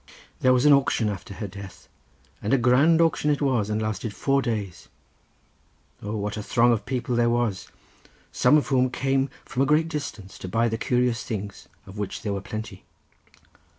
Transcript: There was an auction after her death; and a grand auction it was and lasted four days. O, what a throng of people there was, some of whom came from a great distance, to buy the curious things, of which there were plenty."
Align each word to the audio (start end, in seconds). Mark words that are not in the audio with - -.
There 0.39 0.51
was 0.51 0.65
an 0.65 0.73
auction 0.73 1.09
after 1.09 1.35
her 1.35 1.47
death; 1.47 1.87
and 2.41 2.53
a 2.55 2.57
grand 2.57 2.99
auction 3.01 3.29
it 3.29 3.39
was 3.39 3.69
and 3.69 3.79
lasted 3.79 4.15
four 4.15 4.41
days. 4.41 4.89
O, 6.01 6.17
what 6.17 6.37
a 6.37 6.41
throng 6.41 6.71
of 6.71 6.87
people 6.87 7.15
there 7.15 7.29
was, 7.29 7.67
some 8.31 8.57
of 8.57 8.69
whom 8.69 8.89
came 8.89 9.29
from 9.45 9.61
a 9.61 9.65
great 9.67 9.89
distance, 9.89 10.39
to 10.39 10.47
buy 10.47 10.69
the 10.69 10.77
curious 10.79 11.23
things, 11.23 11.69
of 11.85 11.99
which 11.99 12.23
there 12.23 12.33
were 12.33 12.41
plenty." 12.41 12.83